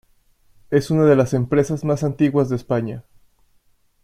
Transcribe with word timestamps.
Es 0.71 0.89
una 0.89 1.05
de 1.05 1.15
las 1.15 1.35
empresas 1.35 1.83
más 1.83 2.03
antiguas 2.03 2.49
de 2.49 2.55
España. 2.55 3.03